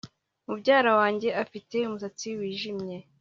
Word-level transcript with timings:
Mubyara 0.47 0.91
wanjye 0.99 1.29
afite 1.43 1.75
umusatsi 1.87 2.27
wijimye 2.39 2.97